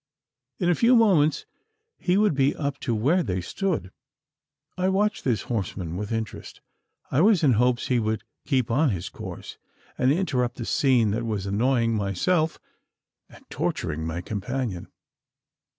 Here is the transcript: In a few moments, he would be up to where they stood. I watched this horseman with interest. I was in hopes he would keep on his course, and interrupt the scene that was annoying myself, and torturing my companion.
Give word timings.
In 0.57 0.67
a 0.67 0.73
few 0.73 0.95
moments, 0.95 1.45
he 1.99 2.17
would 2.17 2.33
be 2.33 2.55
up 2.55 2.79
to 2.79 2.95
where 2.95 3.21
they 3.21 3.39
stood. 3.39 3.91
I 4.75 4.89
watched 4.89 5.23
this 5.23 5.43
horseman 5.43 5.95
with 5.95 6.11
interest. 6.11 6.59
I 7.11 7.21
was 7.21 7.43
in 7.43 7.53
hopes 7.53 7.85
he 7.85 7.99
would 7.99 8.23
keep 8.43 8.71
on 8.71 8.89
his 8.89 9.09
course, 9.09 9.59
and 9.99 10.11
interrupt 10.11 10.55
the 10.57 10.65
scene 10.65 11.11
that 11.11 11.23
was 11.23 11.45
annoying 11.45 11.93
myself, 11.93 12.57
and 13.29 13.47
torturing 13.51 14.03
my 14.03 14.21
companion. 14.21 14.87